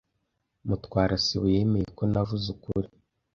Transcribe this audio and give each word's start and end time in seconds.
Mutwara 0.67 1.15
sibo 1.25 1.47
yemeye 1.55 1.87
ko 1.97 2.03
navuze 2.11 2.45
ukuri. 2.55 2.87